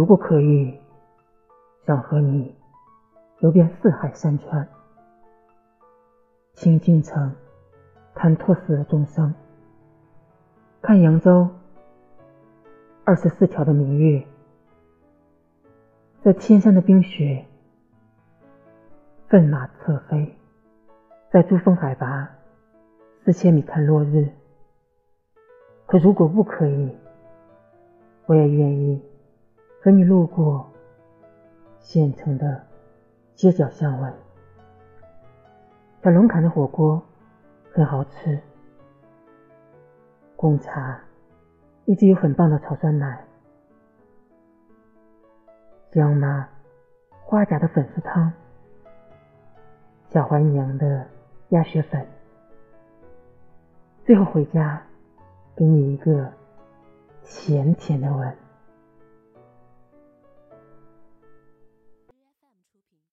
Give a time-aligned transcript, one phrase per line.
[0.00, 0.80] 如果可以，
[1.86, 2.56] 想和你
[3.40, 4.66] 游遍四海山川，
[6.54, 7.34] 倾尽城
[8.14, 9.34] 看托死的众生，
[10.80, 11.46] 看扬州
[13.04, 14.26] 二十四条的明月，
[16.22, 17.44] 在天山的冰雪
[19.28, 20.34] 奋马侧飞，
[21.30, 22.26] 在珠峰海拔
[23.22, 24.30] 四千米看落日。
[25.84, 26.96] 可如果不可以，
[28.24, 29.02] 我也愿意
[29.82, 30.70] 和你路过
[31.78, 32.66] 县城的
[33.34, 34.12] 街角巷尾。
[36.02, 37.02] 小龙坎的火锅
[37.72, 38.38] 很好吃，
[40.36, 41.00] 贡茶
[41.86, 43.24] 一直有很棒的炒酸奶，
[45.90, 46.48] 江妈
[47.24, 48.32] 花甲的粉丝汤，
[50.10, 51.06] 小怀娘的
[51.48, 52.06] 鸭血粉，
[54.04, 54.82] 最后回家。
[55.56, 56.32] 给你一个
[57.22, 58.34] 甜甜的吻。